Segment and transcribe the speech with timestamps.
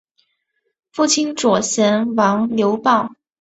[0.91, 3.07] 父亲左贤王刘豹。